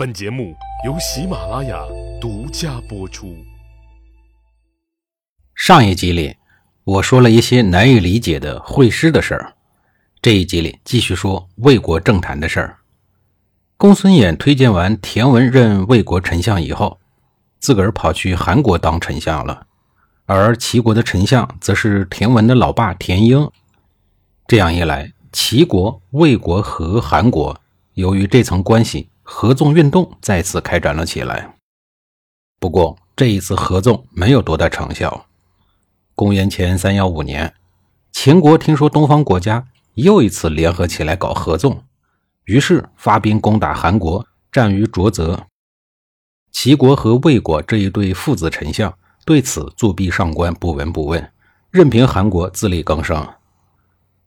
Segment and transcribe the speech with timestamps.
[0.00, 0.56] 本节目
[0.86, 1.78] 由喜马拉雅
[2.18, 3.36] 独家播出。
[5.54, 6.36] 上一集里，
[6.84, 9.52] 我说了一些难以理解的会师的事儿。
[10.22, 12.78] 这一集里继续说魏国政坛的事儿。
[13.76, 16.98] 公孙衍推荐完田文任魏国丞相以后，
[17.58, 19.66] 自个儿跑去韩国当丞相了，
[20.24, 23.50] 而齐国的丞相则是田文的老爸田婴。
[24.46, 27.60] 这样一来，齐国、魏国和韩国
[27.92, 29.09] 由于这层关系。
[29.32, 31.54] 合纵运动再次开展了起来，
[32.58, 35.24] 不过这一次合纵没有多大成效。
[36.16, 37.54] 公元前三幺五年，
[38.10, 39.64] 秦国听说东方国家
[39.94, 41.84] 又一次联合起来搞合纵，
[42.44, 45.46] 于是发兵攻打韩国，战于浊泽。
[46.50, 48.92] 齐国和魏国这一对父子丞相
[49.24, 51.32] 对此作壁上观，不闻不问，
[51.70, 53.26] 任凭韩国自力更生。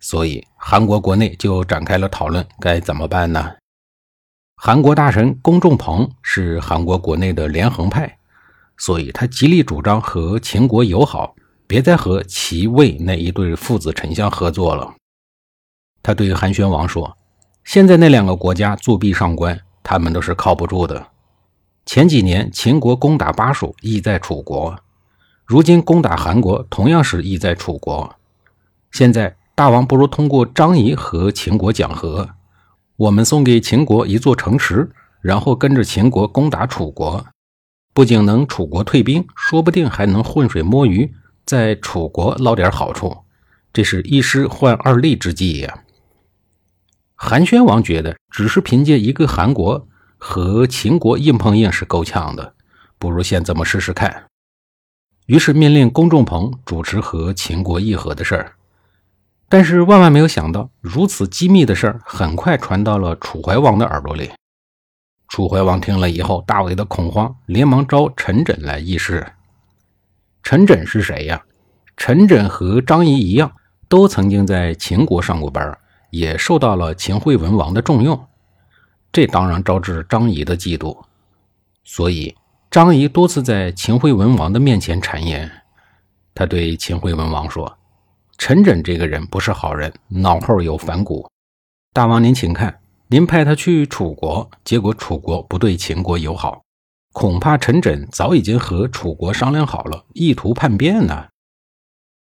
[0.00, 3.54] 所以韩国国内就展开了讨论，该怎么办呢？
[4.60, 8.18] 韩国大臣公仲朋是韩国国内的连横派，
[8.76, 11.36] 所以他极力主张和秦国友好，
[11.68, 14.92] 别再和齐魏那一对父子丞相合作了。
[16.02, 17.16] 他对韩宣王说
[17.62, 21.06] ：“现在那两个国家作壁上观，他们都是靠不住的。
[21.86, 24.74] 前几年秦国攻打巴蜀，意在楚国；
[25.44, 28.12] 如今攻打韩国，同样是意在楚国。
[28.90, 32.30] 现在大王不如通过张仪和秦国讲和。”
[32.98, 37.24] 我们送给秦国一座城池，然后跟着秦国攻打楚国，
[37.94, 43.18] 不仅能楚国退兵，说不定还能浑水摸鱼，在楚国捞点好处。
[43.72, 45.84] 这是一失换二利之计呀！
[47.14, 52.54] 韩宣王觉得，只是凭借一个韩国和秦国硬碰硬是够呛的，
[52.98, 54.24] 不如先这么试试看。
[55.26, 58.57] 于是命令公仲朋主持和秦国议和的事儿。
[59.50, 64.30] 但是万万没有想到，如此机密的事儿很快传到了楚怀王的耳朵里。
[65.26, 69.26] 楚怀王听了以后，大为的恐慌，连忙召陈轸来议事。
[70.42, 71.42] 陈轸是谁呀？
[71.96, 73.50] 陈轸和张仪一样，
[73.88, 75.78] 都曾经在秦国上过班，
[76.10, 78.22] 也受到了秦惠文王的重用。
[79.10, 81.04] 这当然招致张仪的嫉妒，
[81.84, 82.36] 所以
[82.70, 85.50] 张仪多次在秦惠文王的面前谗言。
[86.34, 87.77] 他对秦惠文王说。
[88.38, 91.28] 陈轸这个人不是好人，脑后有反骨。
[91.92, 96.62] 大王您请看，您派他去楚国，结果楚国不对秦国友好，
[97.12, 101.26] 恐怕陈轸早已经和楚国商量好了，意图叛变呢。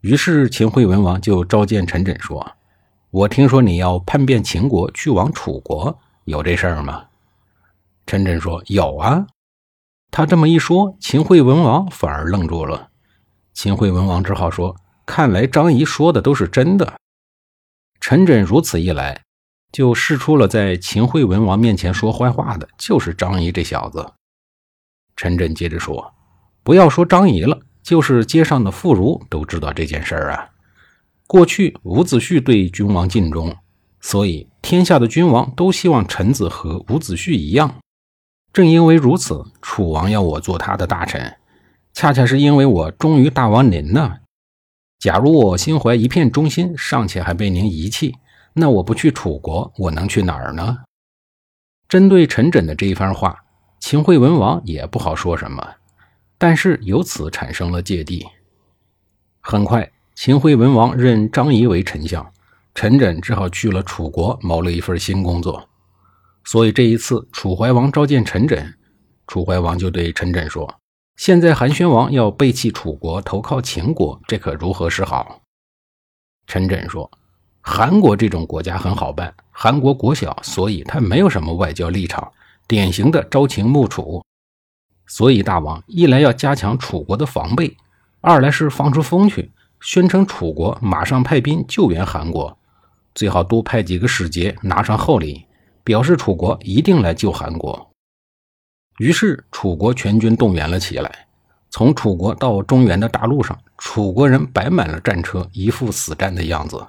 [0.00, 2.44] 于是秦惠文王就召见陈轸说
[3.12, 7.06] ：“我听说你要叛变秦国，去往楚国，有这事儿吗？”
[8.04, 9.24] 陈轸说：“有啊。”
[10.10, 12.88] 他这么一说，秦惠文王反而愣住了。
[13.52, 14.74] 秦惠文王只好说。
[15.06, 16.94] 看来张仪说的都是真的。
[18.00, 19.22] 陈轸如此一来，
[19.72, 24.12] 就试出了在秦惠文王面前说坏话的，就是张仪这小子。
[25.16, 26.12] 陈轸接着说
[26.62, 30.48] ：“不要说张仪了，就是街上的妇孺都知道这件事儿啊。
[31.26, 33.56] 过去伍子胥对君王尽忠，
[34.00, 37.76] 所以天下的君王都希望臣子和伍子胥一样。
[38.52, 41.36] 正因为如此，楚王要我做他的大臣，
[41.92, 44.16] 恰恰是因为我忠于大王您呢。”
[45.04, 48.14] 假如我心怀一片忠心，尚且还被您遗弃，
[48.54, 50.78] 那我不去楚国，我能去哪儿呢？
[51.86, 53.44] 针对陈轸的这一番话，
[53.78, 55.62] 秦惠文王也不好说什么，
[56.38, 58.26] 但是由此产生了芥蒂。
[59.42, 62.26] 很快，秦惠文王任张仪为丞相，
[62.74, 65.68] 陈轸只好去了楚国，谋了一份新工作。
[66.44, 68.72] 所以这一次，楚怀王召见陈轸，
[69.26, 70.74] 楚怀王就对陈轸说。
[71.16, 75.42] 现在韩宣王要背弃楚国，投靠秦国，这可如何是好？
[76.46, 77.08] 陈轸说
[77.62, 82.32] ：“韩国这种国家很好办，韩国国小，所以他没有什么外交立场，
[82.66, 84.22] 典型的朝秦暮楚。
[85.06, 87.76] 所以大王一来要加强楚国的防备，
[88.20, 92.58] 二来是放出风去，宣称楚国马上派兵救援韩国，
[93.14, 95.46] 最好多派几个使节，拿上厚礼，
[95.84, 97.90] 表示楚国一定来救韩国。”
[98.98, 101.26] 于是，楚国全军动员了起来。
[101.70, 106.86] 从楚国到中原的大路上，楚国人摆满了战车，一副死战的样子。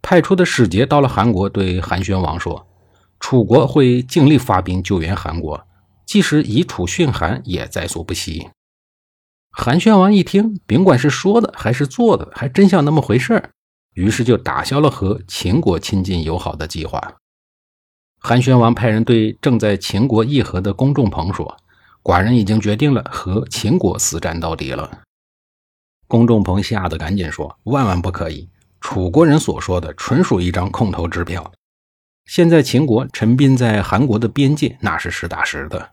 [0.00, 2.66] 派出的使节到了韩国，对韩宣王说
[3.20, 5.66] ：“楚国会尽力发兵救援韩国，
[6.06, 8.48] 即使以楚殉韩，也在所不惜。”
[9.54, 13.50] 韩宣王一听，甭管是说的还是做的，还真像那么回事儿
[13.92, 17.16] 于是就打消了和秦国亲近友好的计划。
[18.24, 21.56] 韩宣王派人对正在秦国议和的公仲朋说
[22.04, 24.88] ：“寡人已经决定了和秦国死战到底了。”
[26.06, 28.48] 公仲朋吓得赶紧说：“万万不可以！
[28.80, 31.52] 楚国人所说的纯属一张空头支票。
[32.24, 35.90] 现在秦国陈兵在韩国的边界，那是实打实的。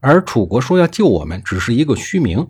[0.00, 2.48] 而楚国说要救我们，只是一个虚名。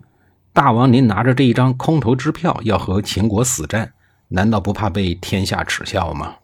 [0.53, 3.93] 大王，您拿着这一张空头支票要和秦国死战，
[4.29, 6.37] 难道不怕被天下耻笑吗？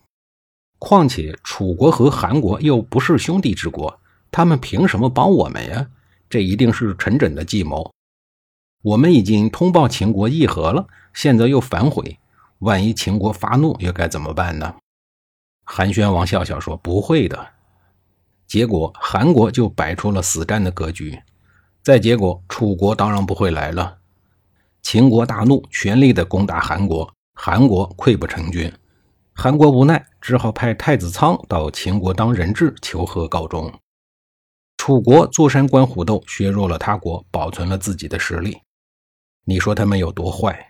[0.80, 4.00] 况且楚国和韩国又不是兄弟之国，
[4.32, 5.88] 他们凭什么帮我们呀？
[6.30, 7.92] 这一定是陈轸的计谋。
[8.82, 12.18] 我们已经通报秦国议和了，现在又反悔，
[12.60, 14.76] 万一秦国发怒，又该怎么办呢？
[15.66, 17.48] 韩宣王笑笑说：“不会的。”
[18.48, 21.20] 结果韩国就摆出了死战的格局。
[21.84, 23.98] 再结果，楚国当然不会来了。
[24.82, 28.72] 秦国大怒，全力的攻打韩国，韩国溃不成军。
[29.42, 33.74] 韩国无奈，只好派太子仓到秦国当人质，求和告终。
[34.76, 38.58] 楚国坐山观虎斗，削弱了他国，保存了自己的实力。
[39.46, 40.68] 你说他们有多坏？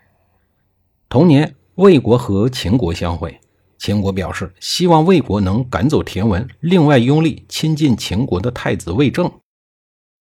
[1.09, 3.41] 同年，魏国和秦国相会。
[3.79, 9.31] 秦国表示希望魏国能赶走田文，另外拥立亲近秦国的太子魏政。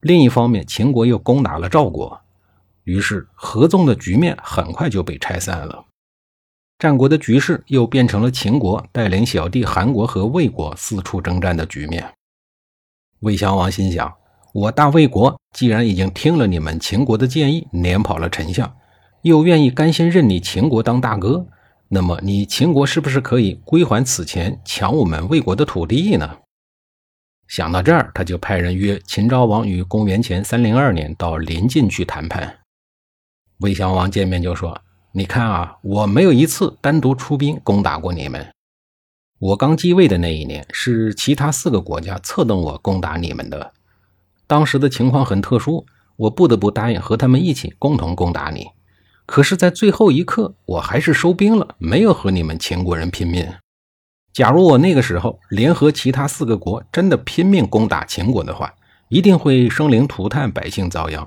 [0.01, 2.19] 另一方面，秦国又攻打了赵国，
[2.85, 5.85] 于是合纵的局面很快就被拆散了。
[6.79, 12.09] 战国的局势又变成了秦国带领小弟韩国和魏国四处征战的局面。
[13.21, 14.15] 魏襄王心想：
[14.55, 18.77] 我大魏国既然已经听了你们秦国的建议，撵跑了丞相，
[19.23, 21.45] 又愿意甘心认你秦国当大哥。
[21.89, 26.39] 那么，你秦国是不是可以归还此前抢我们魏国的土地呢？
[27.49, 32.59] 想到这儿，他就派人约秦昭王于公元前三零二年到临晋去谈判。
[33.61, 34.81] 魏襄王见面就说
[35.19, 38.47] ：“你看啊，我没有一次单独出兵攻打过你们。
[39.41, 43.73] 我刚继位的那一年，是其他四个国家策动我攻打你们的。
[44.47, 45.85] 当时的情况很特殊，
[46.15, 48.69] 我不得不答应和他们一起共同攻打你。”
[49.27, 53.45] 可是，在最后一刻，我还是收兵了，没有和你们秦国人拼命。
[54.33, 58.73] 假如我那个时候联合其他四个国，真的拼命攻打秦国的话，
[59.09, 61.27] 一定会生灵涂炭，百姓遭殃。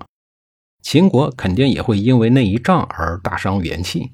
[0.82, 4.12] 秦国肯定也会因为那一仗而大伤元气。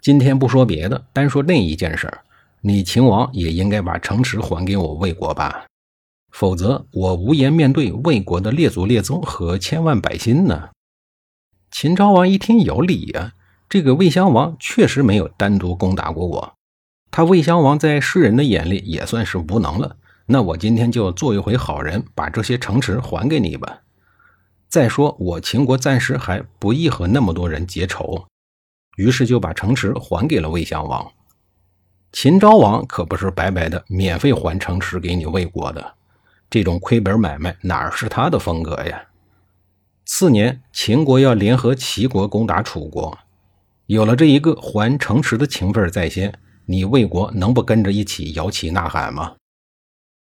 [0.00, 2.20] 今天不说别的，单说那一件事儿，
[2.60, 5.66] 你秦王也应该把城池还给我魏国吧，
[6.30, 10.70] 否则我无颜面对魏国的列祖列宗和千万百姓呢。
[11.70, 13.32] 秦昭王一听有理呀，
[13.68, 16.54] 这个魏襄王确实没有单独攻打过我，
[17.10, 19.96] 他魏襄王在世人的眼里也算是无能了。
[20.26, 23.80] 那我今天就做一回好人，把这些城池还给你吧。
[24.70, 28.24] 再说我秦国暂时还不宜和那么多人结仇，
[28.96, 31.10] 于是就把城池还给了魏襄王。
[32.12, 35.94] 秦昭王可不是白白的免费还城池给你魏国的，
[36.48, 39.02] 这种亏本买卖哪是他的风格呀？
[40.06, 43.18] 次年，秦国要联合齐国攻打楚国，
[43.86, 46.32] 有了这一个还城池的情分在先，
[46.66, 49.34] 你魏国能不跟着一起摇旗呐喊吗？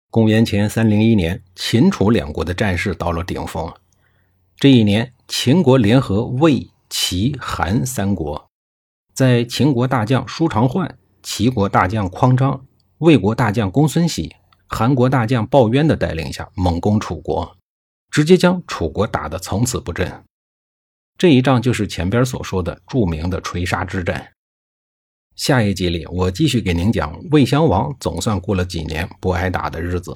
[0.09, 3.73] 公元前三零一年，秦楚两国的战事到了顶峰。
[4.57, 8.49] 这一年，秦国联合魏、齐、韩三国，
[9.13, 12.65] 在秦国大将舒长焕、齐国大将匡章、
[12.99, 14.35] 魏国大将公孙喜、
[14.67, 17.57] 韩国大将鲍渊的带领下，猛攻楚国。
[18.09, 20.23] 直接将楚国打得从此不振，
[21.17, 24.31] 这一仗就是前边所说的著名的垂沙之战。
[25.35, 30.15] 下一集里，我继续给您讲魏襄王总算过了几年不挨打的日子。